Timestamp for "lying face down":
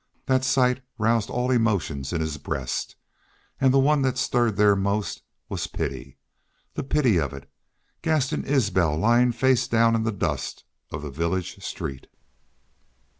8.97-9.93